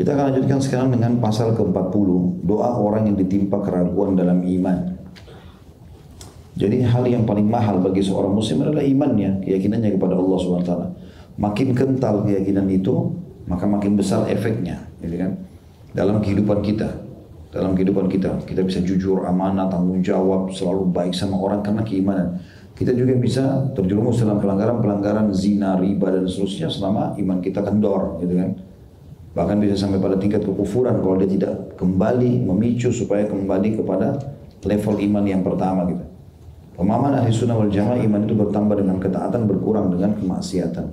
[0.00, 2.08] Kita akan lanjutkan sekarang dengan pasal ke-40,
[2.48, 4.96] doa orang yang ditimpa keraguan dalam iman.
[6.56, 10.72] Jadi hal yang paling mahal bagi seorang muslim adalah imannya, keyakinannya kepada Allah SWT.
[11.36, 13.12] Makin kental keyakinan itu,
[13.44, 15.36] maka makin besar efeknya, gitu kan?
[15.92, 16.88] Dalam kehidupan kita,
[17.52, 22.40] dalam kehidupan kita, kita bisa jujur, amanah, tanggung jawab, selalu baik sama orang karena keimanan.
[22.72, 28.32] Kita juga bisa terjerumus dalam pelanggaran-pelanggaran zina, riba dan seterusnya selama iman kita kendor, gitu
[28.40, 28.69] kan?
[29.30, 34.18] Bahkan bisa sampai pada tingkat kekufuran kalau dia tidak kembali memicu supaya kembali kepada
[34.66, 36.04] level iman yang pertama gitu.
[36.74, 40.86] Pemahaman ahli sunnah wal jamaah iman itu bertambah dengan ketaatan berkurang dengan kemaksiatan.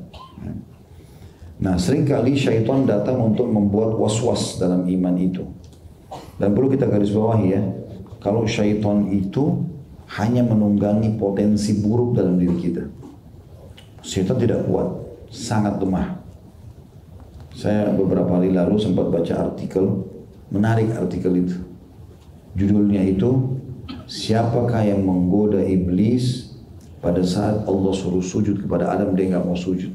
[1.58, 5.42] Nah sering kali syaitan datang untuk membuat was-was dalam iman itu.
[6.38, 7.62] Dan perlu kita garis bawahi ya,
[8.22, 9.66] kalau syaitan itu
[10.22, 12.84] hanya menunggangi potensi buruk dalam diri kita.
[14.06, 14.92] Syaitan tidak kuat,
[15.34, 16.17] sangat lemah.
[17.58, 20.06] Saya beberapa hari lalu sempat baca artikel,
[20.54, 21.58] menarik artikel itu.
[22.54, 23.58] Judulnya itu,
[24.06, 26.54] siapakah yang menggoda iblis
[27.02, 29.90] pada saat Allah suruh sujud kepada Adam dia nggak mau sujud.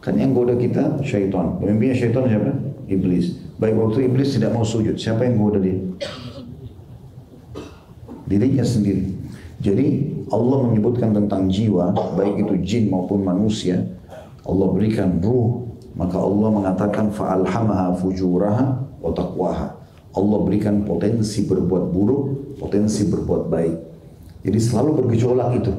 [0.00, 1.60] Kan yang goda kita syaitan.
[1.60, 2.56] Pemimpinnya syaitan siapa?
[2.88, 3.36] Iblis.
[3.60, 5.76] Baik waktu iblis tidak mau sujud, siapa yang goda dia?
[8.24, 9.04] Dirinya sendiri.
[9.60, 9.86] Jadi
[10.32, 13.84] Allah menyebutkan tentang jiwa, baik itu jin maupun manusia.
[14.48, 15.67] Allah berikan ruh,
[15.98, 18.64] maka Allah mengatakan fa'alhamaha fujuraha
[19.02, 19.66] wa taqwaha.
[20.14, 23.76] Allah berikan potensi berbuat buruk, potensi berbuat baik.
[24.46, 25.74] Jadi selalu bergejolak itu.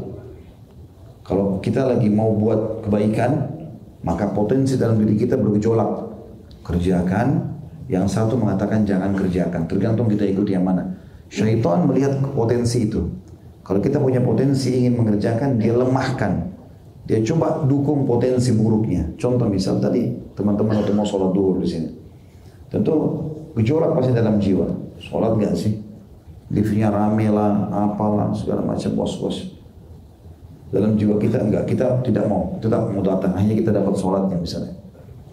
[1.23, 3.47] Kalau kita lagi mau buat kebaikan,
[4.03, 6.11] maka potensi dalam diri kita bergejolak.
[6.67, 7.55] Kerjakan,
[7.89, 9.65] yang satu mengatakan jangan kerjakan.
[9.65, 10.85] Tergantung kita ikut yang mana.
[11.31, 13.07] Syaitan melihat potensi itu.
[13.63, 16.49] Kalau kita punya potensi ingin mengerjakan, dia lemahkan.
[17.09, 19.09] Dia coba dukung potensi buruknya.
[19.17, 21.89] Contoh misal tadi teman-teman waktu mau sholat duhur di sini.
[22.71, 22.95] Tentu
[23.59, 24.71] gejolak pasti dalam jiwa.
[25.03, 25.75] Sholat gak sih?
[26.49, 29.51] Liftnya rame lah, apalah, segala macam was-was.
[30.71, 33.35] Dalam jiwa kita enggak, kita tidak mau, tetap mau datang.
[33.35, 34.73] Hanya kita dapat sholatnya misalnya.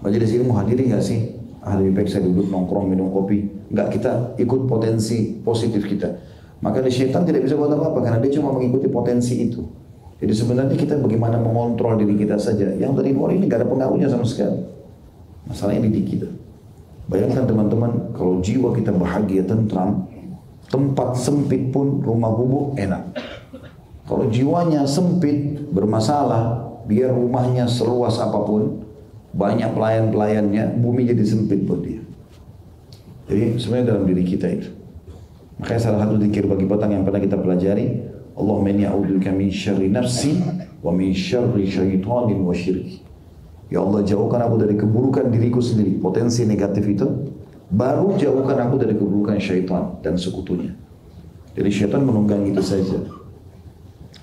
[0.03, 1.39] Majelis ini mau hadiri gak sih?
[1.63, 3.47] Ah lebih baik saya duduk nongkrong minum kopi.
[3.71, 4.13] Enggak, kita
[4.43, 6.09] ikut potensi positif kita.
[6.65, 9.61] Maka di syaitan tidak bisa buat apa-apa karena dia cuma mengikuti potensi itu.
[10.17, 12.73] Jadi sebenarnya kita bagaimana mengontrol diri kita saja.
[12.73, 14.76] Yang dari luar ini gak ada pengaruhnya sama sekali.
[15.47, 16.29] Masalahnya di kita.
[17.07, 20.11] Bayangkan teman-teman kalau jiwa kita bahagia, tentram,
[20.67, 23.15] tempat sempit pun rumah gubuk enak.
[24.07, 28.83] Kalau jiwanya sempit, bermasalah, biar rumahnya seluas apa pun,
[29.35, 32.03] banyak pelayan-pelayannya, bumi jadi sempit buat dia.
[33.27, 34.71] Jadi sebenarnya dalam diri kita itu.
[35.63, 37.87] Makanya salah satu zikir bagi petang yang pernah kita pelajari,
[38.37, 40.37] Allahumma inni a'udzubika min syarri nafsi
[40.85, 43.06] wa min syarri syaitanin wa syirki.
[43.67, 47.07] Ya Allah jauhkan aku dari keburukan diriku sendiri, potensi negatif itu.
[47.67, 50.71] Baru jauhkan aku dari keburukan syaitan dan sekutunya.
[51.59, 53.03] Jadi syaitan menunggang itu saja.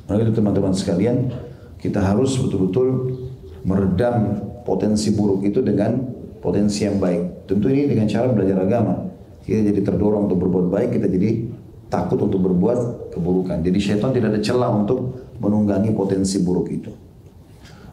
[0.08, 1.28] Maka itu teman-teman sekalian,
[1.76, 3.20] kita harus betul-betul
[3.68, 6.00] meredam potensi buruk itu dengan
[6.40, 7.44] potensi yang baik.
[7.52, 9.12] Tentu ini dengan cara belajar agama.
[9.44, 11.52] Kita jadi terdorong untuk berbuat baik, kita jadi
[11.92, 13.60] takut untuk berbuat keburukan.
[13.60, 17.03] Jadi syaitan tidak ada celah untuk menunggangi potensi buruk itu.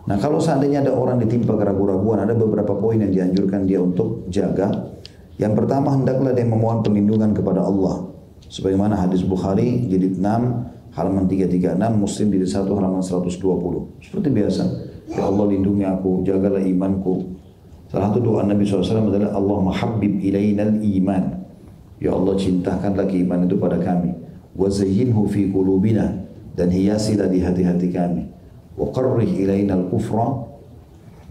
[0.08, 4.72] Nah kalau seandainya ada orang ditimpa keraguan-raguan, ada beberapa poin yang dianjurkan dia untuk jaga.
[5.36, 8.08] Yang pertama hendaklah dia memohon perlindungan kepada Allah.
[8.48, 14.04] Sebagaimana hadis Bukhari jilid 6 halaman 336, Muslim jilid 1 halaman 120.
[14.04, 14.62] Seperti biasa,
[15.12, 17.40] ya Allah lindungi aku, jagalah imanku.
[17.90, 21.24] Salah satu doa Nabi SAW adalah Allah mahabbib ilainal iman.
[21.98, 24.14] Ya Allah cintakanlah keimanan itu pada kami.
[24.54, 26.22] Wa zayyinhu fi qulubina
[26.54, 28.39] dan hiasilah di hati-hati kami.
[28.80, 30.48] Wa qarrih ilainal kufra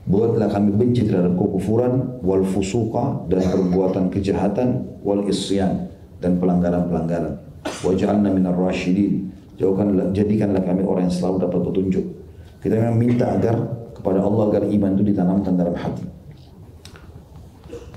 [0.06, 5.90] buatlah kami benci terhadap kekufuran wal fusuqa dan perbuatan kejahatan wal isyan
[6.22, 7.42] dan pelanggaran-pelanggaran.
[7.82, 9.34] Waj'alna minar rasyidin.
[9.58, 12.06] Jauhkanlah jadikanlah kami orang yang selalu dapat petunjuk.
[12.62, 13.58] Kita memang minta agar
[13.98, 16.06] kepada Allah agar iman itu ditanamkan dalam hati.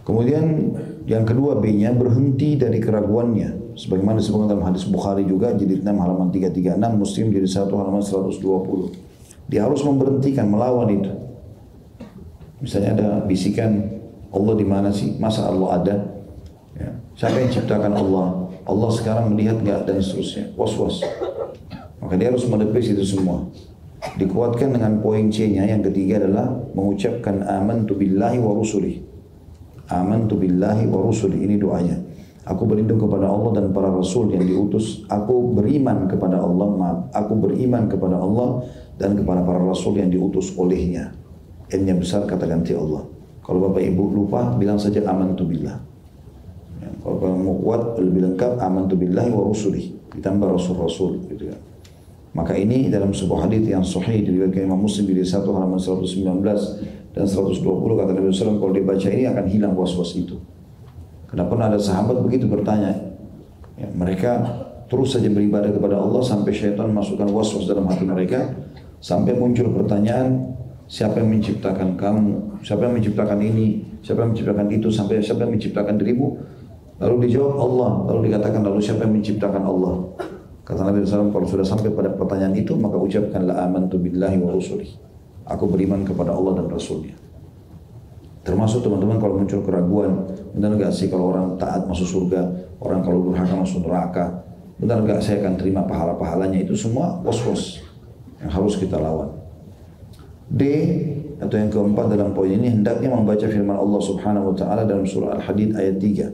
[0.02, 0.74] Kemudian
[1.06, 3.78] yang kedua B-nya berhenti dari keraguannya.
[3.78, 9.11] Sebagaimana disebutkan dalam hadis Bukhari juga jilid 6 halaman 336, Muslim jilid 1 halaman 120.
[9.52, 11.12] Dia harus memberhentikan melawan itu.
[12.64, 13.84] Misalnya ada bisikan
[14.32, 15.12] Allah di mana sih?
[15.20, 15.96] Masa Allah ada?
[16.72, 16.88] Ya.
[17.20, 18.48] Siapa yang ciptakan Allah?
[18.64, 20.56] Allah sekarang melihat nggak dan seterusnya.
[20.56, 21.04] Was-was.
[22.00, 23.44] Maka dia harus menepis itu semua.
[24.16, 29.04] Dikuatkan dengan poin C-nya yang ketiga adalah mengucapkan aman tu billahi wa rusulih.
[29.92, 31.44] Aman tu billahi wa rusulih.
[31.44, 32.00] Ini doanya.
[32.42, 35.06] Aku berlindung kepada Allah dan para rasul yang diutus.
[35.06, 36.66] Aku beriman kepada Allah.
[36.74, 36.98] Maaf.
[37.14, 38.66] Aku beriman kepada Allah
[39.02, 41.10] dan kepada para rasul yang diutus olehnya.
[41.74, 43.02] N-nya besar kata ganti Allah.
[43.42, 45.74] Kalau bapak ibu lupa, bilang saja aman tu billah.
[46.78, 49.90] Ya, kalau kamu mau kuat, lebih lengkap aman tu billah wa rusulih.
[50.14, 51.26] Ditambah rasul-rasul.
[51.26, 51.58] Gitu kan.
[52.32, 56.22] Maka ini dalam sebuah hadis yang sahih diriwayatkan Imam Muslim di satu halaman 119
[57.12, 57.60] dan 120
[57.98, 60.38] kata Nabi SAW kalau dibaca ini akan hilang was-was itu.
[61.28, 62.92] Kenapa ada sahabat begitu bertanya,
[63.76, 64.40] ya, mereka
[64.88, 68.52] terus saja beribadah kepada Allah sampai syaitan masukkan was-was dalam hati mereka
[69.02, 70.54] sampai muncul pertanyaan
[70.86, 75.52] siapa yang menciptakan kamu, siapa yang menciptakan ini, siapa yang menciptakan itu, sampai siapa yang
[75.58, 76.38] menciptakan dirimu.
[77.02, 79.94] Lalu dijawab Allah, lalu dikatakan lalu siapa yang menciptakan Allah.
[80.62, 84.86] Kata Nabi SAW, kalau sudah sampai pada pertanyaan itu, maka ucapkanlah amantu billahi wa rasulih.
[85.50, 87.18] Aku beriman kepada Allah dan Rasulnya.
[88.46, 92.46] Termasuk teman-teman kalau muncul keraguan, benar nggak sih kalau orang taat masuk surga,
[92.78, 94.46] orang kalau durhaka masuk neraka,
[94.78, 97.81] benar nggak saya akan terima pahala-pahalanya itu semua was-was
[98.42, 99.30] yang harus kita lawan.
[100.52, 100.62] D
[101.42, 105.38] atau yang keempat dalam poin ini hendaknya membaca firman Allah Subhanahu wa taala dalam surah
[105.38, 106.30] Al-Hadid ayat 3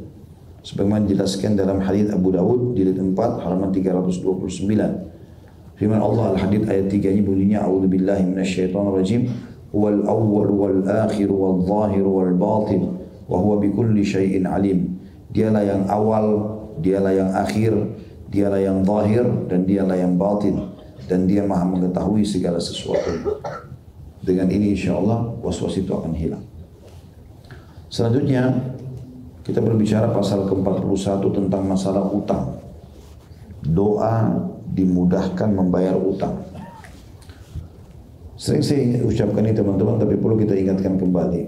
[0.66, 4.20] sebagaimana dijelaskan dalam hadis Abu Dawud jilid 4 halaman 329.
[5.78, 9.22] Firman Allah Al-Hadid ayat 3 ini bunyinya A'udzubillahi minasyaitonir rajim
[9.70, 12.99] wal awwal wal akhir wal zahir wal batin
[13.31, 14.99] wa huwa bikulli syai'in alim.
[15.31, 16.26] Dialah yang awal,
[16.82, 17.72] dialah yang akhir,
[18.28, 20.77] dialah yang zahir dan dialah yang batin
[21.08, 23.40] dan dia maha mengetahui segala sesuatu.
[24.20, 26.44] Dengan ini insya Allah was-was itu akan hilang.
[27.88, 28.52] Selanjutnya
[29.40, 32.60] kita berbicara pasal ke-41 tentang masalah utang.
[33.64, 34.28] Doa
[34.69, 36.44] dimudahkan membayar utang.
[38.38, 41.43] Sering saya ucapkan ini teman-teman, tapi perlu kita ingatkan kembali.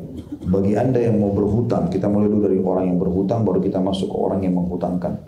[0.50, 4.10] Bagi anda yang mau berhutang, kita mulai dulu dari orang yang berhutang, baru kita masuk
[4.10, 5.20] ke orang yang menghutangkan.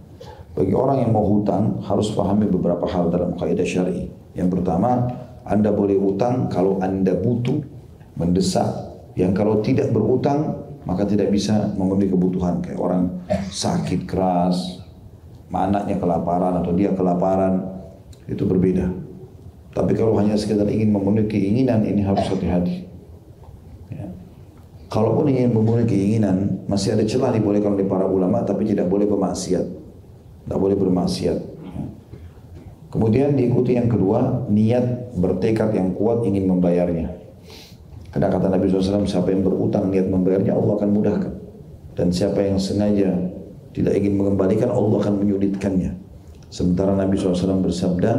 [0.59, 4.22] Bagi orang yang mau hutang, harus pahami beberapa hal dalam kaidah syari.
[4.33, 5.09] Yang pertama,
[5.45, 7.61] anda boleh utang kalau anda butuh,
[8.17, 8.69] mendesak.
[9.13, 10.57] Yang kalau tidak berutang,
[10.89, 14.83] maka tidak bisa memenuhi kebutuhan kayak orang sakit keras,
[15.53, 17.61] anaknya kelaparan atau dia kelaparan
[18.25, 18.89] itu berbeda.
[19.73, 22.89] Tapi kalau hanya sekedar ingin memenuhi keinginan ini harus hati-hati.
[23.89, 24.09] Ya.
[24.89, 29.65] Kalaupun ingin memenuhi keinginan masih ada celah dibolehkan oleh para ulama tapi tidak boleh bermaksiat,
[30.45, 31.52] tidak boleh bermaksiat.
[32.93, 37.09] Kemudian diikuti yang kedua niat bertekad yang kuat ingin membayarnya.
[38.13, 41.33] Karena kata Nabi SAW, siapa yang berutang niat membayarnya, Allah akan mudahkan.
[41.97, 43.09] Dan siapa yang sengaja
[43.73, 45.97] tidak ingin mengembalikan, Allah akan menyulitkannya.
[46.53, 48.13] Sementara Nabi SAW bersabda,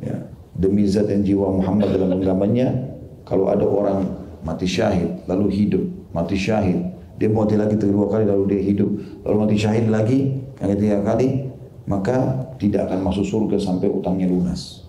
[0.00, 0.16] ya,
[0.56, 2.96] demi zat yang jiwa Muhammad dalam genggamannya,
[3.28, 4.08] kalau ada orang
[4.40, 5.84] mati syahid, lalu hidup,
[6.16, 6.80] mati syahid,
[7.20, 8.88] dia mati lagi kedua kali, lalu dia hidup,
[9.28, 11.52] lalu mati syahid lagi, yang ketiga kali,
[11.84, 14.84] maka tidak akan masuk surga sampai utangnya lunas.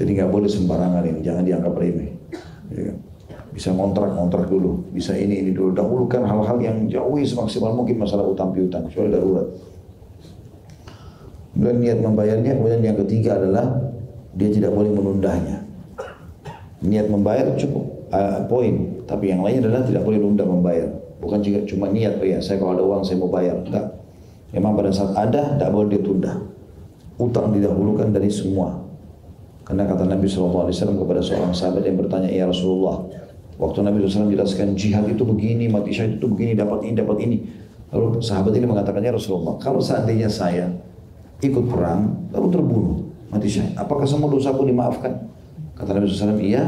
[0.00, 2.10] Jadi nggak boleh sembarangan ini, jangan dianggap remeh.
[2.72, 2.82] Ya.
[2.88, 2.96] Kan?
[3.50, 5.74] Bisa ngontrak-ngontrak dulu, bisa ini ini dulu.
[5.74, 9.46] Dahulukan hal-hal yang jauhi semaksimal mungkin masalah utang piutang, kecuali darurat.
[11.50, 13.90] Kemudian niat membayarnya, kemudian yang ketiga adalah
[14.32, 15.66] dia tidak boleh menundanya.
[16.80, 20.88] Niat membayar cukup uh, poin, tapi yang lainnya adalah tidak boleh nunda membayar.
[21.20, 23.60] Bukan juga cuma niat, oh ya saya kalau ada uang saya mau bayar.
[23.60, 23.99] Enggak.
[24.50, 26.34] Memang pada saat ada, tidak boleh ditunda.
[27.20, 28.82] Utang didahulukan dari semua.
[29.62, 33.06] Karena kata Nabi SAW kepada seorang sahabat yang bertanya, Ya Rasulullah,
[33.54, 37.36] waktu Nabi SAW jelaskan jihad itu begini, mati syahid itu begini, dapat ini, dapat ini.
[37.94, 40.74] Lalu sahabat ini mengatakan, Ya Rasulullah, kalau seandainya saya
[41.38, 42.96] ikut perang, lalu terbunuh,
[43.30, 45.30] mati syahid, apakah semua dosaku dimaafkan?
[45.78, 46.66] Kata Nabi SAW, iya,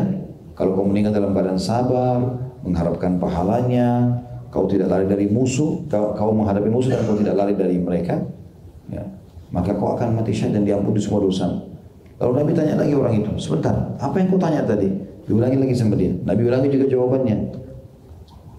[0.54, 2.22] kalau kau meninggal dalam keadaan sabar,
[2.62, 4.22] mengharapkan pahalanya,
[4.52, 8.20] kau tidak lari dari musuh, kau, kau menghadapi musuh dan kau tidak lari dari mereka,
[8.92, 9.00] ya,
[9.48, 11.72] maka kau akan mati syahid dan diampuni semua dosamu.
[12.20, 14.92] Lalu Nabi tanya lagi orang itu, sebentar, apa yang kau tanya tadi?
[15.24, 16.12] Diulangi lagi sama dia.
[16.22, 17.36] Nabi ulangi juga jawabannya.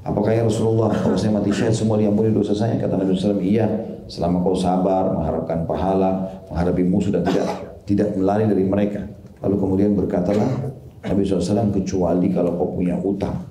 [0.04, 2.76] Apakah ya Rasulullah, kalau saya mati syahid semua diampuni dosa saya?
[2.76, 3.68] Kata Nabi SAW, iya.
[4.12, 7.48] Selama kau sabar, mengharapkan pahala, menghadapi musuh dan tidak
[7.88, 9.00] tidak melari dari mereka.
[9.40, 10.76] Lalu kemudian berkatalah
[11.08, 13.48] Nabi SAW, kecuali kalau kau punya utang.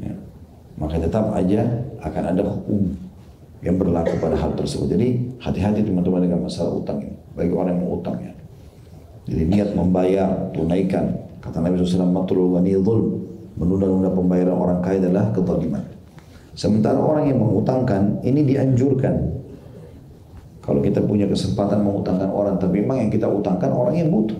[0.00, 0.16] Ya.
[0.80, 1.60] Maka tetap aja
[2.00, 2.96] akan ada hukum
[3.60, 4.96] yang berlaku pada hal tersebut.
[4.96, 7.16] Jadi hati-hati teman-teman dengan masalah utang ini.
[7.36, 8.32] Bagi orang yang utang ya.
[9.28, 11.12] Jadi niat membayar, tunaikan.
[11.44, 13.06] Kata Nabi SAW, dhulm.
[13.60, 15.84] Menunda-nunda pembayaran orang kaya adalah kezaliman.
[16.56, 19.14] Sementara orang yang mengutangkan, ini dianjurkan.
[20.64, 24.36] Kalau kita punya kesempatan mengutangkan orang, tapi memang yang kita utangkan orang yang butuh.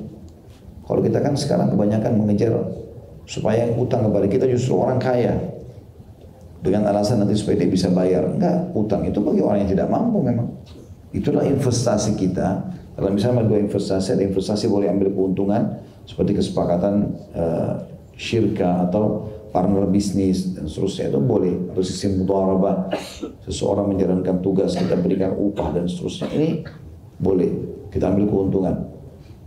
[0.89, 2.51] Kalau kita kan sekarang kebanyakan mengejar
[3.29, 5.37] supaya yang utang kepada kita justru orang kaya.
[6.61, 8.37] Dengan alasan nanti supaya dia bisa bayar.
[8.37, 10.49] Enggak, utang itu bagi orang yang tidak mampu memang.
[11.11, 12.69] Itulah investasi kita.
[13.01, 17.81] Kalau misalnya dua investasi, ada investasi boleh ambil keuntungan seperti kesepakatan uh,
[18.13, 21.09] syirka atau partner bisnis dan seterusnya.
[21.09, 21.73] Itu boleh.
[21.73, 22.93] Atau sistem mudharabah
[23.49, 26.29] seseorang menjalankan tugas kita berikan upah dan seterusnya.
[26.29, 26.49] Ini
[27.17, 27.51] boleh.
[27.89, 28.77] Kita ambil keuntungan.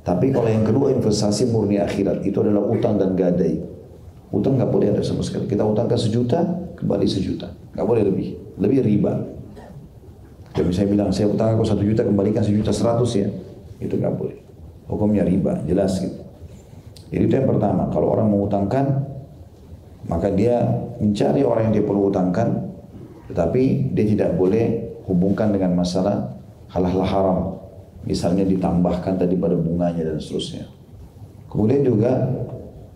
[0.02, 2.26] Tapi kalau yang kedua investasi murni akhirat.
[2.26, 3.73] Itu adalah utang dan gadai
[4.34, 5.46] utang nggak boleh ada sama sekali.
[5.46, 6.42] Kita utangkan sejuta
[6.82, 7.54] kembali sejuta.
[7.78, 8.28] Nggak boleh lebih.
[8.58, 9.14] Lebih riba.
[10.54, 13.30] Jadi saya bilang saya utang aku satu juta kembalikan sejuta seratus ya.
[13.78, 14.38] Itu nggak boleh.
[14.90, 16.18] Hukumnya riba jelas gitu.
[17.14, 17.94] Jadi itu yang pertama.
[17.94, 18.86] Kalau orang mengutangkan
[20.10, 20.60] maka dia
[21.00, 22.68] mencari orang yang dia perlu utangkan,
[23.32, 26.36] tetapi dia tidak boleh hubungkan dengan masalah
[26.68, 27.40] hal-hal haram.
[28.04, 30.68] Misalnya ditambahkan tadi pada bunganya dan seterusnya.
[31.48, 32.28] Kemudian juga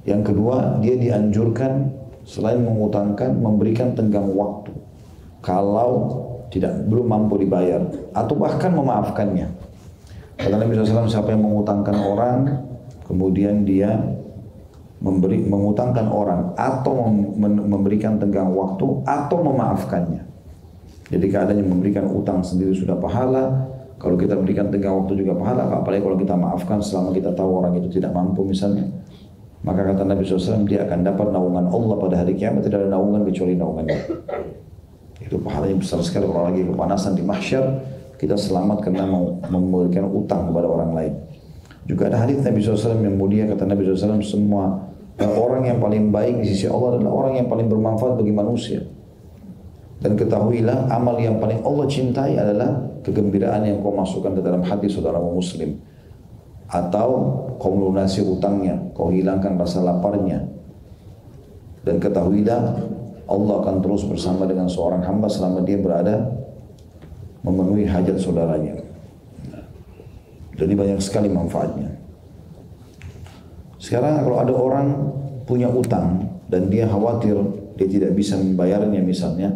[0.07, 1.91] yang kedua dia dianjurkan
[2.23, 4.71] selain mengutangkan memberikan tenggang waktu.
[5.43, 7.83] Kalau tidak belum mampu dibayar
[8.15, 9.47] atau bahkan memaafkannya.
[10.39, 12.39] Kata Nabi SAW siapa yang mengutangkan orang
[13.03, 13.99] kemudian dia
[14.97, 17.11] memberi mengutangkan orang atau
[17.67, 20.23] memberikan tenggang waktu atau memaafkannya.
[21.07, 26.03] Jadi keadaannya memberikan utang sendiri sudah pahala, kalau kita berikan tenggang waktu juga pahala, apalagi
[26.03, 28.85] kalau kita maafkan selama kita tahu orang itu tidak mampu misalnya.
[29.65, 33.25] Maka kata Nabi SAW, dia akan dapat naungan Allah pada hari kiamat, tidak ada naungan
[33.25, 33.99] kecuali naungannya.
[35.17, 37.65] Itu pahalanya besar sekali, orang lagi kepanasan di mahsyar,
[38.21, 41.13] kita selamat karena mau memberikan utang kepada orang lain.
[41.87, 46.45] Juga ada hadis Nabi SAW yang mulia kata Nabi SAW semua orang yang paling baik
[46.45, 48.85] di sisi Allah adalah orang yang paling bermanfaat bagi manusia.
[49.97, 54.85] Dan ketahuilah amal yang paling Allah cintai adalah kegembiraan yang kau masukkan ke dalam hati
[54.85, 55.81] saudaramu muslim.
[56.67, 57.09] Atau
[57.57, 60.43] kau melunasi utangnya, kau hilangkan rasa laparnya.
[61.87, 62.75] Dan ketahuilah
[63.27, 66.27] Allah akan terus bersama dengan seorang hamba selama dia berada
[67.43, 68.83] memenuhi hajat saudaranya.
[70.57, 71.95] Jadi banyak sekali manfaatnya.
[73.77, 74.87] Sekarang kalau ada orang
[75.47, 77.39] punya utang dan dia khawatir
[77.77, 79.53] dia tidak bisa membayarnya misalnya,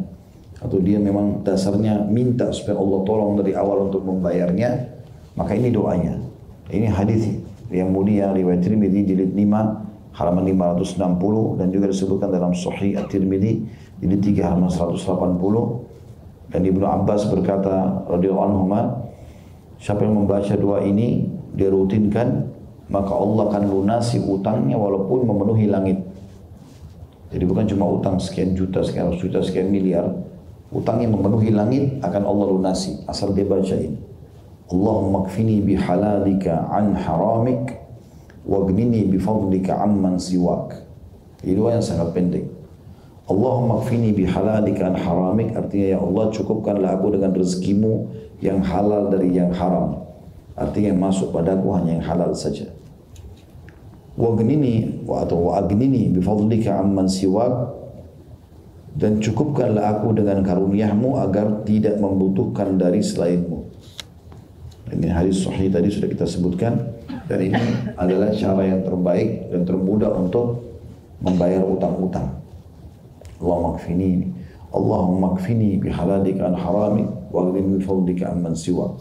[0.62, 4.94] atau dia memang dasarnya minta supaya Allah tolong dari awal untuk membayarnya,
[5.34, 6.22] maka ini doanya.
[6.72, 7.28] Ini hadis
[7.68, 13.54] yang mulia riwayat Tirmidzi jilid 5 halaman 560 dan juga disebutkan dalam Sahih At-Tirmidzi
[14.00, 15.92] jilid 3 halaman 180
[16.52, 18.66] dan Ibnu Abbas berkata radhiyallahu anhu
[19.82, 21.26] Siapa yang membaca doa ini,
[21.58, 22.54] dia rutinkan,
[22.94, 25.98] maka Allah akan lunasi utangnya walaupun memenuhi langit.
[27.34, 30.06] Jadi bukan cuma utang sekian juta, sekian ratus juta, sekian miliar.
[30.70, 33.02] Utangnya memenuhi langit akan Allah lunasi.
[33.10, 34.11] Asal dia baca ini.
[34.72, 37.76] Allahumma kfini bihalalika an haramik
[38.48, 40.80] wagnini bifadlika amman siwak.
[41.44, 42.48] Ini doa yang sangat pendek.
[43.28, 47.94] Allahumma kfini bihalalika an haramik artinya ya Allah cukupkanlah aku dengan rezekimu
[48.40, 50.08] yang halal dari yang haram.
[50.56, 52.72] Artinya yang masuk padaku hanya yang halal saja.
[54.16, 57.76] Wagnini atau wagnini bifadlika amman siwak
[58.96, 63.71] dan cukupkanlah aku dengan karuniamu agar tidak membutuhkan dari selainmu.
[64.92, 66.76] Ini hadis sahih tadi sudah kita sebutkan
[67.32, 67.64] dan ini
[67.96, 70.68] adalah cara yang terbaik dan termudah untuk
[71.24, 72.28] membayar utang-utang.
[73.40, 74.28] Allahumma kfini
[74.72, 78.96] Allahumma kfini bihalalika an haramik wa min fadlika amman siwa.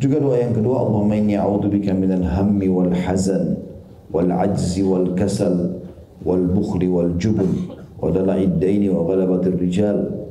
[0.00, 3.60] Juga doa yang kedua, Allahumma inni a'udzubika minal hammi wal hazan
[4.08, 5.84] wal ajzi wal kasal
[6.24, 7.68] wal bukhli wal jubn
[8.00, 10.21] wa dala'id daini wa ghalabatir rijal.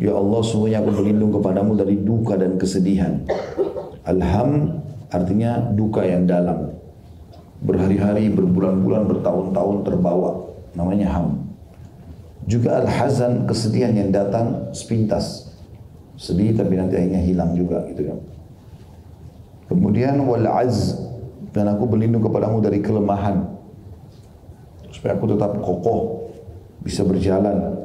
[0.00, 3.20] Ya Allah, sungguhnya aku berlindung kepadamu dari duka dan kesedihan.
[4.08, 4.80] Alham
[5.12, 6.72] artinya duka yang dalam.
[7.60, 10.48] Berhari-hari, berbulan-bulan, bertahun-tahun terbawa.
[10.72, 11.44] Namanya ham.
[12.48, 15.52] Juga al-hazan, kesedihan yang datang sepintas.
[16.16, 18.18] Sedih tapi nanti akhirnya hilang juga gitu kan.
[19.68, 20.96] Kemudian wal az
[21.52, 23.46] dan aku berlindung kepadamu dari kelemahan
[24.90, 26.28] supaya aku tetap kokoh
[26.82, 27.79] bisa berjalan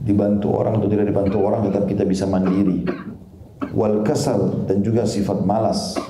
[0.00, 2.84] dibantu orang atau tidak dibantu orang tetap kita bisa mandiri
[3.76, 6.00] wal kasal dan juga sifat malas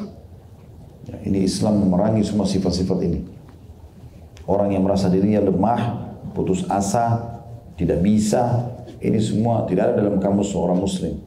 [1.10, 3.20] ya, ini Islam memerangi semua sifat-sifat ini
[4.46, 7.38] orang yang merasa dirinya lemah putus asa,
[7.74, 8.70] tidak bisa.
[9.00, 11.20] Ini semua tidak ada dalam kamus seorang muslim.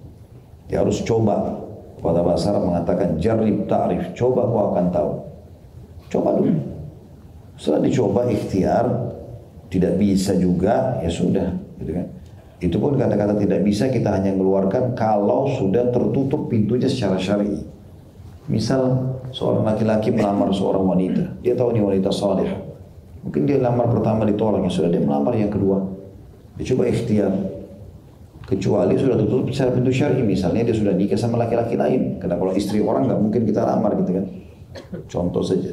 [0.69, 1.61] Dia harus coba.
[2.03, 5.11] Pada bahasa Arab mengatakan jarib ta'rif, coba kau akan tahu.
[6.11, 6.51] Coba dulu.
[7.55, 8.85] Setelah dicoba ikhtiar,
[9.71, 11.55] tidak bisa juga, ya sudah.
[11.79, 12.07] Gitu kan.
[12.63, 17.59] Itu pun kata-kata tidak bisa kita hanya mengeluarkan kalau sudah tertutup pintunya secara syar'i.
[18.47, 22.47] Misal seorang laki-laki melamar seorang wanita, dia tahu ini wanita saleh,
[23.23, 25.79] Mungkin dia lamar pertama ditolak, yang sudah dia melamar yang kedua.
[26.59, 27.31] Dia coba ikhtiar.
[28.43, 32.19] Kecuali sudah tutup secara pintu syar'i, misalnya dia sudah nikah sama laki-laki lain.
[32.19, 34.25] Karena kalau istri orang nggak mungkin kita lamar gitu kan.
[35.07, 35.71] Contoh saja.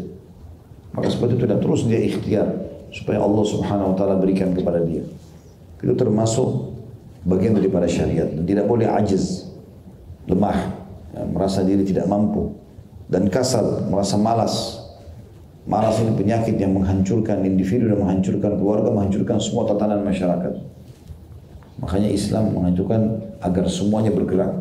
[0.95, 2.71] Maka seperti itu dan terus dia ikhtiar.
[2.91, 5.07] supaya Allah Subhanahu wa taala berikan kepada dia.
[5.79, 6.75] Itu termasuk
[7.25, 9.51] bagian daripada syariat dan tidak boleh ajiz,
[10.25, 10.57] lemah,
[11.13, 12.55] ya, merasa diri tidak mampu
[13.11, 14.79] dan kasal, merasa malas.
[15.69, 20.57] Malas ini penyakit yang menghancurkan individu dan menghancurkan keluarga, menghancurkan semua tatanan masyarakat.
[21.85, 23.01] Makanya Islam mengajukan
[23.45, 24.53] agar semuanya bergerak.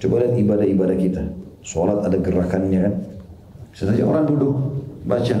[0.00, 1.22] Coba lihat ibadah-ibadah kita.
[1.64, 2.94] Sholat ada gerakannya kan.
[3.72, 4.54] Bisa saja orang duduk,
[5.04, 5.36] baca.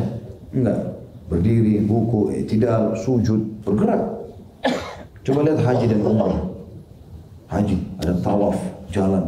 [0.52, 0.80] Enggak.
[1.26, 4.00] Berdiri, buku, tidak, sujud, bergerak.
[5.26, 6.55] Coba lihat haji dan umrah.
[7.46, 8.58] Haji, ada tawaf,
[8.90, 9.22] jalan.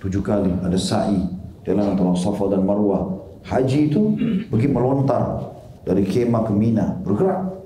[0.00, 1.20] Tujuh kali, ada sa'i,
[1.66, 3.18] jalan antara Safa dan Marwah.
[3.44, 4.16] Haji itu
[4.48, 5.52] pergi melontar
[5.84, 7.58] dari kemah ke Mina, bergerak.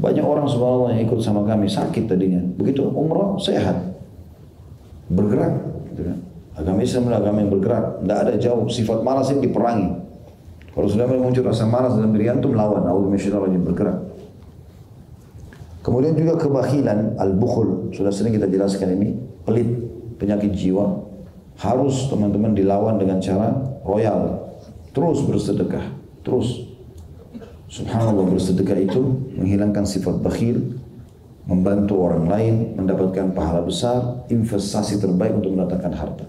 [0.00, 2.40] Banyak orang subhanallah yang ikut sama kami sakit tadinya.
[2.56, 3.76] Begitu umrah sehat.
[5.12, 5.60] Bergerak.
[5.92, 6.18] Gitu kan.
[6.56, 7.84] Agama Islam adalah agama yang bergerak.
[8.00, 8.64] Tidak ada jauh.
[8.72, 9.88] Sifat malas ini diperangi.
[10.72, 12.80] Kalau sudah muncul rasa malas dalam diri antum lawan.
[12.80, 13.12] Allah
[13.60, 14.09] bergerak.
[15.80, 17.94] Kemudian juga kebakilan, al-bukhul.
[17.96, 19.16] Sudah sering kita jelaskan ini.
[19.48, 19.68] Pelit,
[20.20, 21.08] penyakit jiwa.
[21.56, 23.52] Harus teman-teman dilawan dengan cara
[23.84, 24.52] royal.
[24.92, 25.96] Terus bersedekah.
[26.20, 26.70] Terus
[27.70, 28.98] Subhanallah bersedekah itu
[29.38, 30.74] menghilangkan sifat bakhil,
[31.46, 36.26] membantu orang lain, mendapatkan pahala besar, investasi terbaik untuk mendatangkan harta.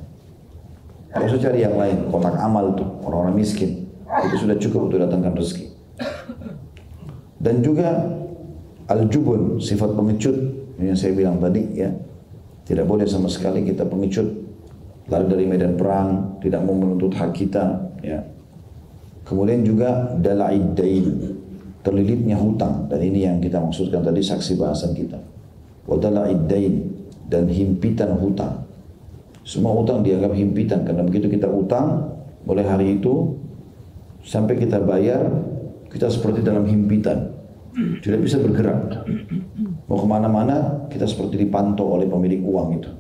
[1.10, 3.89] Kalau usah cari yang lain, kotak amal itu, orang-orang miskin.
[4.05, 5.65] Itu sudah cukup untuk datangkan rezeki.
[7.41, 7.89] Dan juga
[8.91, 10.36] al-jubun, sifat pengecut,
[10.81, 11.91] yang saya bilang tadi ya.
[12.62, 14.27] Tidak boleh sama sekali kita pengecut,
[15.09, 18.22] lari dari medan perang, tidak mau menuntut hak kita, ya
[19.31, 21.07] Kemudian juga dala'id dain,
[21.85, 25.16] terlilitnya hutang dan ini yang kita maksudkan tadi saksi bahasan kita.
[25.87, 26.89] Wa dala'id dain
[27.31, 28.66] dan himpitan hutang.
[29.48, 32.11] Semua hutang dianggap himpitan karena begitu kita utang
[32.44, 33.39] mulai hari itu
[34.22, 35.31] sampai kita bayar
[35.89, 37.30] kita seperti dalam himpitan
[38.03, 39.07] tidak bisa bergerak
[39.88, 42.92] mau ke mana-mana kita seperti dipantau oleh pemilik uang itu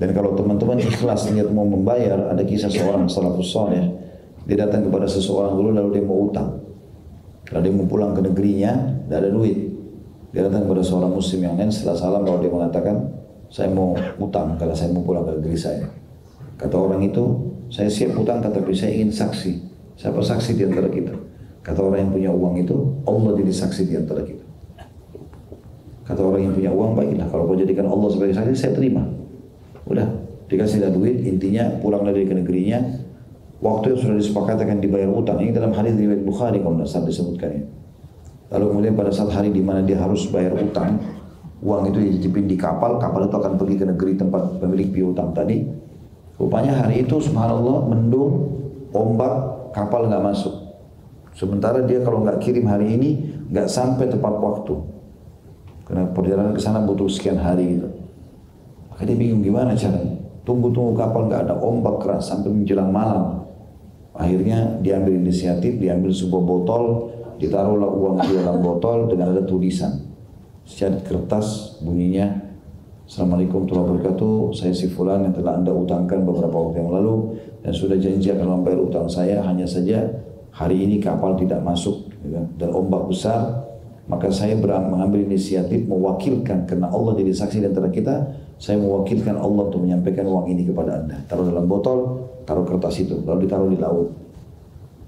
[0.00, 4.00] dan kalau teman-teman ikhlas niat mau membayar ada kisah seorang salafus saleh
[4.50, 6.58] dia datang kepada seseorang dulu lalu dia mau utang.
[7.46, 8.72] Kalau dia mau pulang ke negerinya,
[9.06, 9.58] tidak ada duit.
[10.34, 12.96] Dia datang kepada seorang muslim yang lain setelah salam lalu dia mengatakan,
[13.46, 15.86] saya mau utang kalau saya mau pulang ke negeri saya.
[16.58, 17.22] Kata orang itu,
[17.70, 19.52] saya siap utang tapi saya ingin saksi.
[19.98, 21.14] Siapa saksi di antara kita?
[21.60, 24.44] Kata orang yang punya uang itu, Allah jadi saksi di antara kita.
[26.08, 29.04] Kata orang yang punya uang, baiklah kalau kau jadikan Allah sebagai saksi, saya terima.
[29.84, 30.08] Udah,
[30.48, 32.80] dikasih duit, intinya pulang dari ke negerinya,
[33.60, 35.38] waktu yang sudah disepakati akan dibayar utang.
[35.38, 37.66] Ini dalam hadis riwayat Bukhari kalau tidak disebutkan ini.
[38.50, 40.98] Lalu kemudian pada saat hari di mana dia harus bayar utang,
[41.62, 45.62] uang itu dititipin di kapal, kapal itu akan pergi ke negeri tempat pemilik piutang tadi.
[46.40, 48.58] Rupanya hari itu subhanallah mendung,
[48.90, 50.69] ombak, kapal nggak masuk.
[51.34, 53.10] Sementara dia kalau nggak kirim hari ini,
[53.50, 54.74] nggak sampai tepat waktu.
[55.86, 57.88] Karena perjalanan ke sana butuh sekian hari gitu.
[58.90, 60.18] Maka dia bingung gimana caranya.
[60.46, 63.46] Tunggu-tunggu kapal nggak ada ombak keras sampai menjelang malam.
[64.14, 66.84] Akhirnya diambil inisiatif, diambil sebuah botol,
[67.40, 70.10] ditaruhlah uang di dalam botol dengan ada tulisan.
[70.66, 72.50] Secara kertas bunyinya,
[73.10, 77.74] Assalamualaikum warahmatullahi wabarakatuh, saya si Fulan yang telah anda utangkan beberapa waktu yang lalu dan
[77.74, 80.06] sudah janji akan membayar utang saya, hanya saja
[80.50, 83.66] hari ini kapal tidak masuk gitu kan, dan ombak besar,
[84.10, 88.14] maka saya mengambil inisiatif mewakilkan karena Allah jadi saksi di antara kita,
[88.58, 91.16] saya mewakilkan Allah untuk menyampaikan uang ini kepada anda.
[91.30, 94.10] Taruh dalam botol, taruh kertas itu, lalu ditaruh di laut.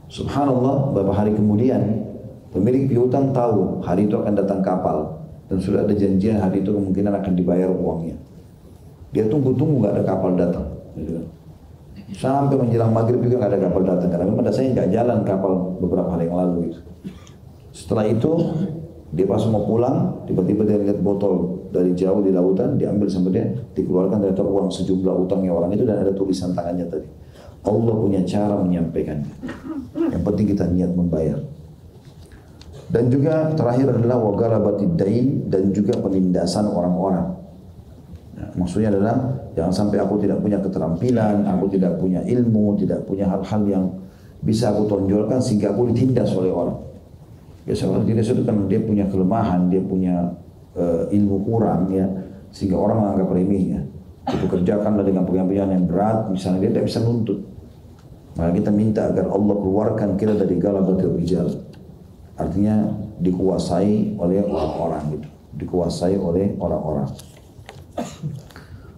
[0.06, 1.82] Subhanallah, beberapa hari kemudian
[2.52, 7.12] pemilik piutang tahu hari itu akan datang kapal dan sudah ada janjian hari itu kemungkinan
[7.16, 8.16] akan dibayar uangnya.
[9.12, 10.68] Dia tunggu-tunggu nggak ada kapal datang.
[12.12, 16.08] Sampai menjelang maghrib juga nggak ada kapal datang karena memang saya nggak jalan kapal beberapa
[16.12, 16.80] hari yang lalu gitu.
[17.72, 18.32] Setelah itu
[19.12, 23.44] dia pas mau pulang, tiba-tiba dia lihat botol dari jauh di lautan, diambil sama dia,
[23.76, 27.08] dikeluarkan dari uang sejumlah utangnya orang itu dan ada tulisan tangannya tadi.
[27.62, 29.32] Allah punya cara menyampaikannya.
[30.16, 31.38] Yang penting kita niat membayar.
[32.92, 37.41] Dan juga terakhir adalah wagalabatid dain dan juga penindasan orang-orang.
[38.32, 39.16] Nah, maksudnya adalah
[39.52, 43.84] jangan sampai aku tidak punya keterampilan, aku tidak punya ilmu, tidak punya hal-hal yang
[44.40, 46.78] bisa aku tonjolkan sehingga aku ditindas oleh orang.
[47.62, 50.34] Biasa orang tidak itu kan dia punya kelemahan, dia punya
[50.74, 52.08] uh, ilmu kurang ya,
[52.50, 53.80] sehingga orang menganggap remehnya.
[54.26, 57.38] Itu kerjakanlah dengan pekerjaan yang berat, misalnya dia tidak bisa nuntut.
[58.32, 61.52] Maka kita minta agar Allah keluarkan kita dari galabatul rijal.
[62.34, 62.88] Artinya
[63.20, 65.28] dikuasai oleh orang-orang gitu.
[65.62, 67.12] Dikuasai oleh orang-orang.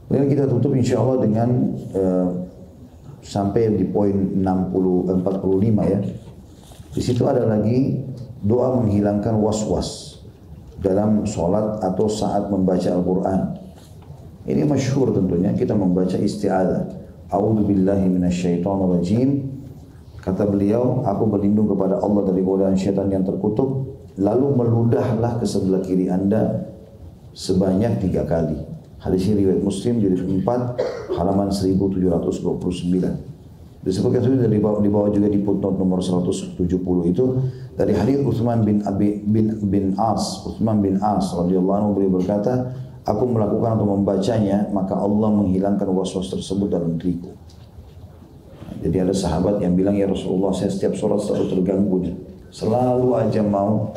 [0.07, 1.49] Kemudian kita tutup insya Allah dengan
[1.97, 2.29] uh,
[3.25, 6.01] sampai di poin 60 45 ya.
[6.95, 7.99] Di situ ada lagi
[8.45, 10.21] doa menghilangkan was-was
[10.79, 13.41] dalam sholat atau saat membaca Al-Quran.
[14.45, 16.85] Ini masyhur tentunya kita membaca isti'adah.
[17.33, 19.29] A'udzu billahi minasyaitonir rajim.
[20.21, 23.97] Kata beliau, aku berlindung kepada Allah dari godaan syaitan yang terkutuk.
[24.21, 26.69] Lalu meludahlah ke sebelah kiri anda
[27.35, 28.57] sebanyak tiga kali.
[29.05, 32.25] Hadis ini riwayat Muslim jadi 4 halaman 1729.
[33.85, 36.57] Disebutkan itu di bawah, di bawah juga di footnote nomor 170
[37.13, 37.25] itu
[37.77, 42.73] dari hadis Utsman bin Abi bin bin As, Utsman bin As radhiyallahu anhu beliau berkata,
[43.05, 47.37] aku melakukan atau membacanya, maka Allah menghilangkan waswas tersebut dalam diriku.
[48.81, 52.15] Jadi ada sahabat yang bilang ya Rasulullah saya setiap sholat selalu terganggu nih.
[52.49, 53.93] Selalu aja mau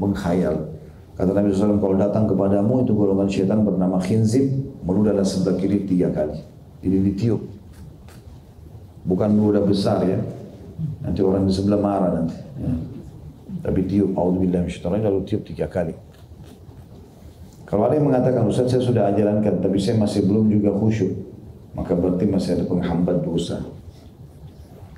[0.00, 0.75] mengkhayal.
[1.16, 4.52] Kata Nabi SAW kalau datang kepadamu itu golongan syaitan bernama khinzib
[4.84, 6.36] meludahlah sebelah kiri tiga kali.
[6.84, 7.40] Jadi ditiup
[9.08, 10.20] bukan ludah besar ya.
[11.00, 12.36] Nanti orang di sebelah marah nanti.
[12.60, 12.72] Ya.
[13.64, 14.68] Tapi tiup, Alhamdulillah
[15.08, 15.96] lalu tiup tiga kali.
[17.66, 21.10] Kalau ada yang mengatakan, Ustaz saya sudah ajarankan, tapi saya masih belum juga khusyuk.
[21.74, 23.58] Maka berarti masih ada penghambat dosa.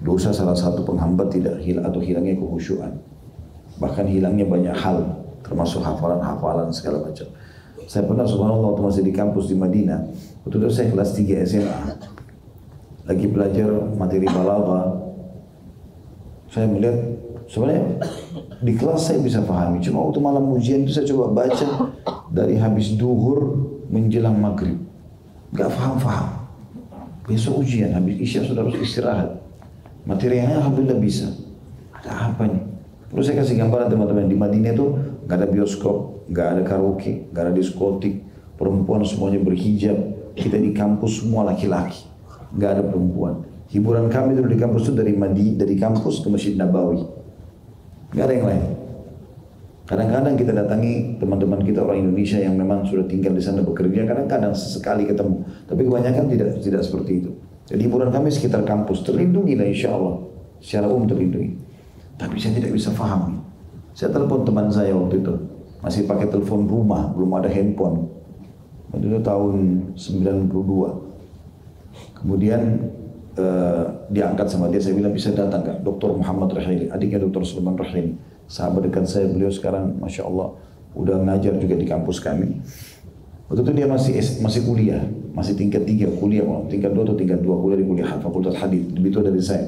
[0.04, 2.92] Dosa salah satu penghambat tidak hilang atau hilangnya kehusyuan.
[3.80, 5.00] Bahkan hilangnya banyak hal,
[5.48, 7.26] termasuk hafalan-hafalan segala macam.
[7.88, 10.12] Saya pernah subhanallah waktu masih di kampus di Madinah,
[10.44, 11.80] waktu itu saya kelas 3 SMA
[13.08, 15.00] lagi belajar materi balagha
[16.52, 17.16] saya melihat
[17.48, 18.04] sebenarnya
[18.60, 21.88] di kelas saya bisa pahami cuma waktu malam ujian itu saya coba baca
[22.28, 23.56] dari habis duhur
[23.88, 24.76] menjelang maghrib.
[25.56, 26.44] Gak paham-paham
[27.24, 29.40] besok ujian habis isya sudah harus istirahat.
[30.04, 31.28] Materi yang alhamdulillah bisa.
[31.96, 32.64] Ada apa nih?
[33.08, 34.86] Terus saya kasih gambaran teman-teman di Madinah itu
[35.28, 38.24] gak ada bioskop, gak ada karaoke, gak ada diskotik,
[38.56, 39.96] perempuan semuanya berhijab,
[40.34, 42.08] kita di kampus semua laki-laki
[42.54, 43.44] nggak ada perempuan.
[43.68, 47.04] Hiburan kami dulu di kampus itu dari Madi, dari kampus ke Masjid Nabawi.
[48.16, 48.64] Nggak ada yang lain.
[49.88, 54.52] Kadang-kadang kita datangi teman-teman kita orang Indonesia yang memang sudah tinggal di sana bekerja, kadang-kadang
[54.52, 55.44] sesekali ketemu.
[55.68, 57.30] Tapi kebanyakan tidak tidak seperti itu.
[57.68, 60.24] Jadi hiburan kami sekitar kampus, terlindungi lah insya Allah.
[60.60, 61.56] Secara umum terlindungi.
[62.16, 63.37] Tapi saya tidak bisa paham.
[63.98, 65.34] Saya telepon teman saya waktu itu.
[65.82, 68.06] Masih pakai telepon rumah, belum ada handphone.
[68.94, 69.54] Itu tahun
[69.98, 70.54] 92.
[72.22, 72.78] Kemudian
[73.34, 75.82] uh, diangkat sama dia, saya bilang bisa datang nggak?
[75.82, 76.14] Dr.
[76.14, 77.42] Muhammad Rahili, adiknya Dr.
[77.42, 78.14] Sulaiman Rahili.
[78.46, 80.54] Sahabat dekat saya, beliau sekarang Masya Allah
[80.94, 82.54] udah ngajar juga di kampus kami.
[83.50, 85.02] Waktu itu dia masih masih kuliah,
[85.34, 89.10] masih tingkat tiga kuliah, tingkat dua atau tingkat dua kuliah di kuliah Fakultas Hadis, lebih
[89.10, 89.66] tua dari saya.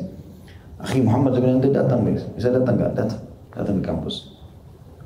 [0.79, 2.93] Akhi Muhammad saya bilang, datang bisa datang nggak?
[2.95, 3.21] Datang,
[3.55, 4.37] datang ke kampus.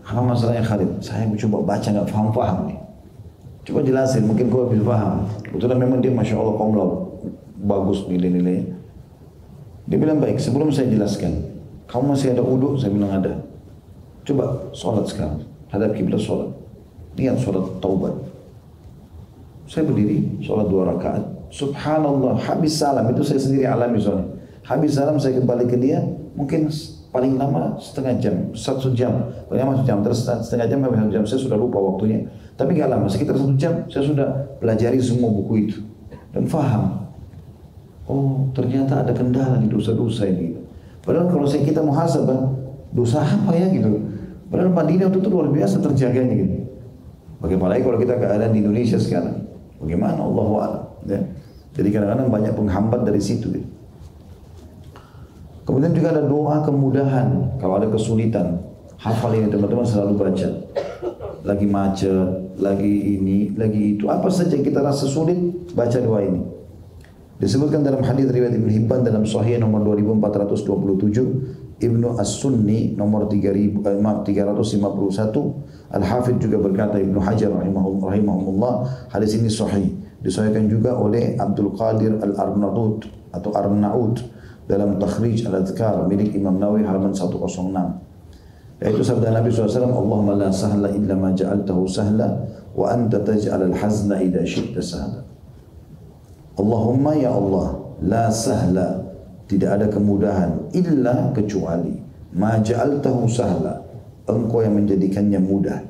[0.04, 1.00] Apa masalahnya Khalid?
[1.00, 2.78] Saya coba baca nggak paham-paham nih.
[3.64, 5.24] Coba jelasin, mungkin kau bisa paham.
[5.40, 6.76] Kebetulan memang dia Masya Allah kaum
[7.64, 8.76] bagus nilai-nilainya.
[9.88, 11.40] Dia bilang baik, sebelum saya jelaskan,
[11.88, 12.76] kamu masih ada uduk?
[12.76, 13.40] Saya bilang ada.
[14.24, 16.52] Coba sholat sekarang, hadap kiblat sholat.
[17.16, 18.12] Niat sholat taubat.
[19.64, 21.24] Saya berdiri, sholat dua rakaat.
[21.48, 24.28] Subhanallah, habis salam, itu saya sendiri alami soalnya.
[24.64, 26.04] Habis salam saya kembali ke dia,
[26.37, 26.68] mungkin
[27.14, 31.12] paling lama setengah jam, satu jam, paling lama satu jam, terus setengah jam sampai satu
[31.14, 32.27] jam, saya sudah lupa waktunya.
[32.59, 35.79] Tapi nggak lama, sekitar satu jam, saya sudah pelajari semua buku itu
[36.35, 37.05] dan faham
[38.05, 40.53] Oh ternyata ada kendala di dosa-dosa ini.
[41.00, 42.53] Padahal kalau saya kita muhasabah,
[42.92, 43.96] dosa apa ya gitu.
[44.53, 46.68] Padahal Madinah itu luar biasa terjaganya gitu.
[47.40, 49.48] Bagaimana kalau kita keadaan di Indonesia sekarang?
[49.81, 50.81] Bagaimana Allah wa'ala.
[51.09, 51.20] Ya.
[51.77, 53.53] Jadi kadang-kadang banyak penghambat dari situ.
[53.53, 53.68] Gitu.
[55.64, 57.57] Kemudian juga ada doa kemudahan.
[57.57, 58.61] Kalau ada kesulitan,
[59.00, 60.48] hafal ini teman-teman selalu baca.
[61.44, 62.29] Lagi macet,
[62.61, 64.09] lagi ini, lagi itu.
[64.09, 65.37] Apa saja kita rasa sulit,
[65.72, 66.40] baca doa ini.
[67.35, 73.98] Disebutkan dalam hadis riwayat Ibnu Hibban dalam Sahih nomor 2427, Ibnu As-Sunni nomor 3000 eh,
[74.22, 78.72] 351, Al-Hafidh juga berkata Ibnu Hajar rahimahullah,
[79.11, 79.90] hadis ini sahih.
[80.22, 83.03] Disahihkan juga oleh Abdul Qadir Al-Arnaud
[83.35, 84.14] atau Arnaud
[84.64, 87.40] dalam Takhrij Al-Adhkar milik Imam Nawawi halaman 106.
[88.83, 92.29] Yaitu sabda Nabi SAW, Allahumma la sahla illa ma ja'altahu sahla
[92.74, 95.22] wa anta taj'al al-hazna idha syi'ta sahla.
[96.59, 99.05] Allahumma ya Allah, la sahla,
[99.46, 101.94] tidak ada kemudahan illa kecuali
[102.35, 103.79] ma ja'altahu sahla,
[104.27, 105.81] engkau yang menjadikannya mudah.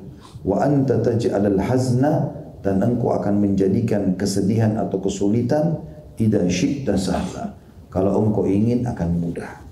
[0.45, 5.81] Wa anta taj'alal hazna dan engkau akan menjadikan kesedihan atau kesulitan
[6.15, 7.64] tidak syi'ta sahla.
[7.95, 9.63] Kalau engkau ingin akan mudah.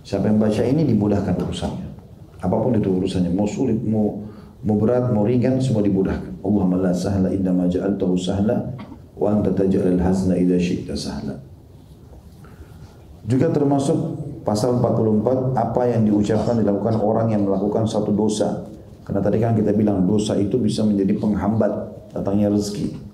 [0.00, 1.88] Siapa yang baca ini dimudahkan urusannya.
[2.40, 4.16] Apa pun itu urusannya, mau sulit, mau
[4.64, 6.40] mau berat, mau ringan, semua dimudahkan.
[6.40, 8.56] Allahumma la sahla inna ma ja'altahu sahla
[9.12, 11.36] wa anta taj'al al-hazna idza syi'ta sahla.
[13.28, 18.64] Juga termasuk pasal 44 apa yang diucapkan dilakukan orang yang melakukan satu dosa.
[19.04, 21.72] Karena tadi kan kita bilang dosa itu bisa menjadi penghambat
[22.16, 23.09] datangnya rezeki.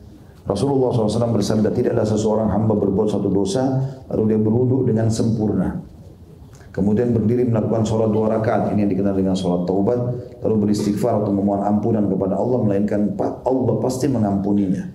[0.46, 3.82] Rasulullah SAW bersabda tidaklah seseorang hamba berbuat satu dosa
[4.14, 5.82] lalu dia berwudhu dengan sempurna.
[6.70, 9.98] Kemudian berdiri melakukan sholat dua rakaat ini yang dikenal dengan sholat taubat
[10.44, 14.92] lalu beristighfar atau memohon ampunan kepada Allah melainkan Allah pasti mengampuninya.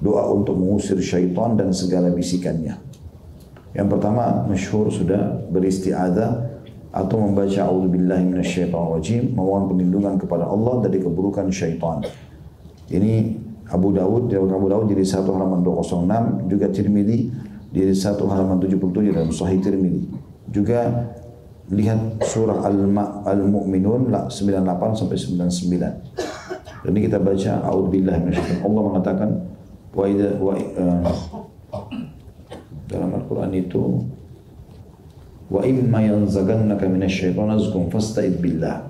[0.03, 2.88] doa untuk mengusir syaitan dan segala bisikannya.
[3.73, 6.49] Yang pertama masyhur sudah beristiada
[6.89, 12.01] atau membaca a'udzubillahi minasyaitonirrajim memohon perlindungan kepada Allah dari keburukan syaitan.
[12.89, 13.37] Ini
[13.69, 17.29] Abu Dawud, Abu Dawud jadi satu halaman 206, juga Tirmidzi
[17.69, 20.09] di satu halaman 77 dalam Sahih Tirmidzi.
[20.49, 21.05] Juga
[21.69, 22.65] lihat surah
[23.29, 26.89] Al-Mu'minun 98 sampai 99.
[26.89, 29.29] Ini kita baca A'udzubillah minasyaitonir Allah mengatakan
[29.93, 30.05] wa
[30.41, 31.13] wa uh,
[32.89, 34.01] dalam Al-Qur'an itu
[35.49, 38.89] wa imma yanzaghannaka minasyaitonir azkum fasta'id billah.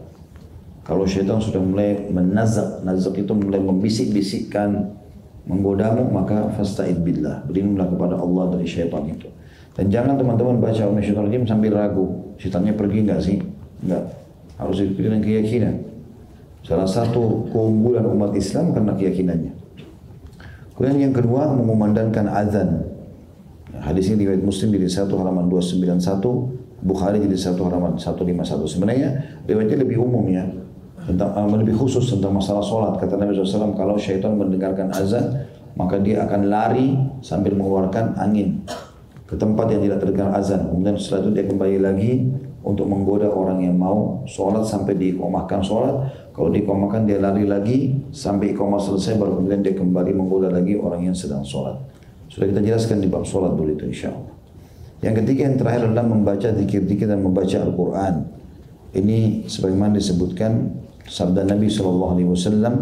[0.88, 4.98] Kalau syaitan sudah mulai menazak, nazak itu mulai membisik-bisikkan
[5.46, 7.46] menggodamu maka fasta'id billah.
[7.46, 9.30] Berlindunglah kepada Allah dari syaitan itu.
[9.78, 12.36] Dan jangan teman-teman baca Umar Syaitan Rajim sambil ragu.
[12.42, 13.38] Syaitannya pergi enggak sih?
[13.86, 14.04] Enggak.
[14.58, 15.76] Harus dengan keyakinan.
[16.68, 19.54] Salah satu keunggulan umat Islam karena keyakinannya.
[20.76, 22.89] Kemudian yang kedua mengumandangkan azan.
[23.80, 28.68] Hadis ini riwayat Muslim di satu halaman 291, Bukhari di satu halaman 151.
[28.68, 29.10] Sebenarnya
[29.48, 30.48] riwayatnya lebih umum ya
[31.08, 33.00] tentang uh, lebih khusus tentang masalah sholat.
[33.00, 35.48] Kata Nabi SAW kalau syaitan mendengarkan azan
[35.80, 38.64] maka dia akan lari sambil mengeluarkan angin
[39.24, 40.68] ke tempat yang tidak terdengar azan.
[40.68, 42.12] Kemudian setelah itu dia kembali lagi
[42.60, 45.96] untuk menggoda orang yang mau sholat sampai diikomahkan sholat.
[46.36, 51.12] Kalau diikomahkan dia lari lagi sampai ikomah selesai baru kemudian dia kembali menggoda lagi orang
[51.12, 51.89] yang sedang sholat
[52.30, 54.34] sudah kita jelaskan di bab sholat dulu itu insya Allah
[55.00, 58.40] yang ketiga yang terakhir adalah membaca zikir-zikir dan membaca Al-Quran
[58.90, 60.74] ini sebagaimana disebutkan
[61.06, 62.76] Sabda Nabi Shallallahu Alaihi Wasallam,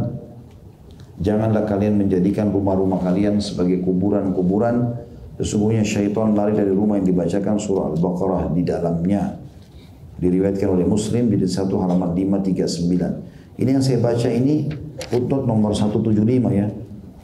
[1.19, 5.03] janganlah kalian menjadikan rumah-rumah kalian sebagai kuburan-kuburan.
[5.39, 9.38] Sesungguhnya syaitan lari dari rumah yang dibacakan surah Al-Baqarah di dalamnya.
[10.17, 13.62] Diriwayatkan oleh Muslim di satu halaman 539.
[13.62, 14.65] Ini yang saya baca ini
[15.12, 16.67] footnote nomor 175 ya.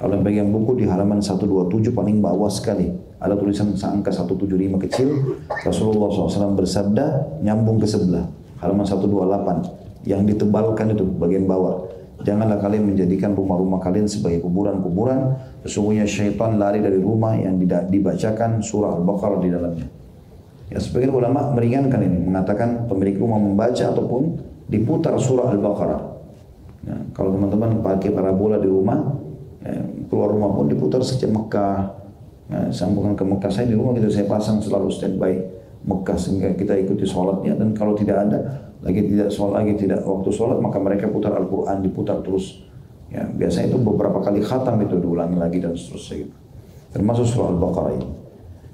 [0.04, 2.92] Kalau yang bagian buku di halaman 127 paling bawah sekali.
[3.24, 5.40] Ada tulisan angka 175 kecil.
[5.64, 8.28] Rasulullah SAW bersabda nyambung ke sebelah.
[8.60, 11.88] Halaman 128 yang ditebalkan itu bagian bawah.
[12.20, 15.40] Janganlah kalian menjadikan rumah-rumah kalian sebagai kuburan-kuburan.
[15.64, 17.56] Sesungguhnya syaitan lari dari rumah yang
[17.88, 19.88] dibacakan surah Al-Baqarah di dalamnya.
[20.68, 24.36] Ya, sebagian ulama meringankan ini, mengatakan pemilik rumah membaca ataupun
[24.68, 26.02] diputar surah Al-Baqarah.
[26.92, 29.16] Ya, kalau teman-teman pakai parabola di rumah,
[29.64, 29.80] ya,
[30.14, 31.90] keluar rumah pun diputar sejak Mekah,
[32.54, 33.50] ya, sambungan ke Mekah.
[33.50, 35.42] Saya di rumah gitu saya pasang selalu standby
[35.82, 37.58] Mekah sehingga kita ikuti sholatnya.
[37.58, 41.82] Dan kalau tidak ada lagi tidak sholat lagi tidak waktu sholat maka mereka putar Al-Quran
[41.82, 42.62] diputar terus.
[43.10, 46.36] Ya biasanya itu beberapa kali khatam itu diulangi lagi dan seterusnya gitu.
[46.94, 48.10] Termasuk surah Al-Baqarah ini.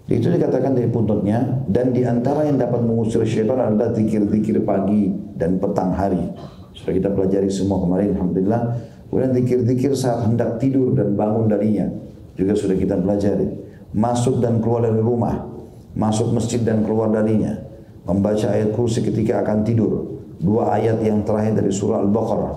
[0.10, 5.62] Itu dikatakan dari puntutnya dan di antara yang dapat mengusir syaitan adalah zikir-zikir pagi dan
[5.62, 6.34] petang hari.
[6.74, 8.62] Sudah kita pelajari semua kemarin Alhamdulillah
[9.10, 11.90] kemudian zikir-zikir saat hendak tidur dan bangun darinya
[12.38, 13.50] juga sudah kita pelajari
[13.92, 15.50] masuk dan keluar dari rumah
[15.98, 17.70] masuk masjid dan keluar darinya
[18.10, 20.18] membaca ayat kursi ketika akan tidur.
[20.42, 22.54] Dua ayat yang terakhir dari surah Al-Baqarah.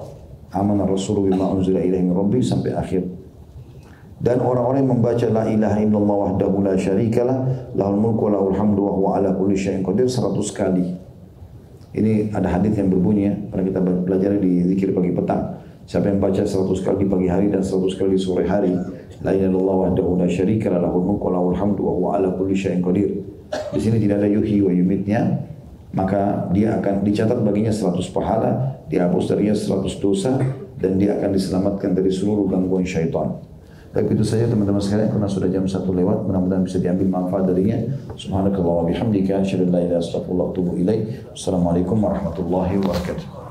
[0.57, 3.03] Amanah Rasulullah bima unzila ilaihi rabbi sampai akhir.
[4.23, 7.38] Dan orang-orang yang membaca la ilaha illallah wahdahu la syarikalah
[7.75, 10.95] lahul mulku wa hamdu wa huwa ala kulli syai'in qadir 100 kali.
[11.93, 15.43] Ini ada hadis yang berbunyi ya, pernah kita pelajari di zikir pagi petang.
[15.83, 18.71] Siapa yang baca 100 kali di pagi hari dan 100 kali di sore hari,
[19.21, 22.55] la ilaha illallah wahdahu la syarikalah lahul mulku wa lahul hamdu wa huwa ala kulli
[22.55, 23.11] syai'in qadir.
[23.75, 25.42] Di sini tidak ada yuhi wa yumitnya,
[25.92, 30.38] maka dia akan dicatat baginya 100 pahala, dihapus darinya 100 dosa,
[30.79, 33.42] dan dia akan diselamatkan dari seluruh gangguan syaitan.
[33.92, 37.77] Baik itu saja teman-teman sekalian karena sudah jam satu lewat mudah-mudahan bisa diambil manfaat darinya.
[38.16, 40.97] Subhanakallah wa bihamdika asyhadu an la ilaha illa wa.
[41.37, 43.41] Assalamualaikum warahmatullahi wabarakatuh.